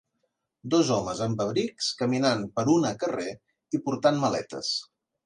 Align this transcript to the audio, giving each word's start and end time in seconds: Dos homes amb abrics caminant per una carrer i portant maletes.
Dos 0.73 0.87
homes 0.93 1.19
amb 1.25 1.43
abrics 1.43 1.89
caminant 1.99 2.41
per 2.55 2.63
una 2.77 2.95
carrer 3.05 3.29
i 3.77 3.81
portant 3.89 4.19
maletes. 4.25 4.73